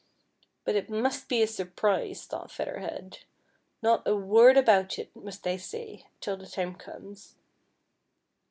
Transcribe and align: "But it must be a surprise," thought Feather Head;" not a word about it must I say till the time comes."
"But 0.65 0.75
it 0.75 0.89
must 0.89 1.29
be 1.29 1.43
a 1.43 1.47
surprise," 1.47 2.25
thought 2.25 2.49
Feather 2.49 2.79
Head;" 2.79 3.19
not 3.83 4.01
a 4.07 4.15
word 4.15 4.57
about 4.57 4.97
it 4.97 5.15
must 5.15 5.45
I 5.45 5.57
say 5.57 6.07
till 6.21 6.37
the 6.37 6.47
time 6.47 6.73
comes." 6.73 7.35